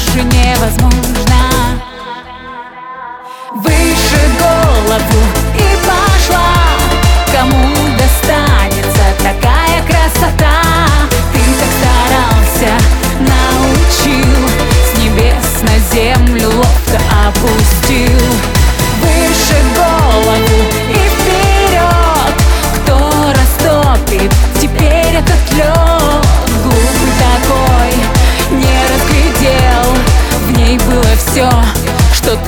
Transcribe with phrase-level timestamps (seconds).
[0.00, 1.82] больше невозможно.
[3.52, 5.39] Выше голову.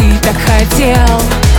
[0.03, 1.52] ты так хотел.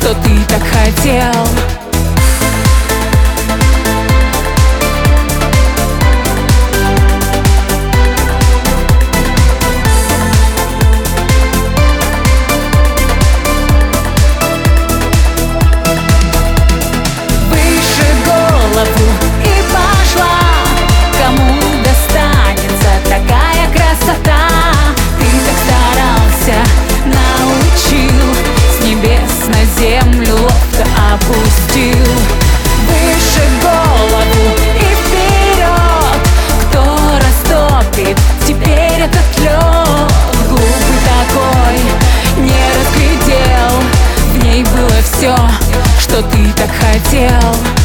[0.00, 1.79] что ты так хотел.
[46.10, 47.79] Что ты так хотел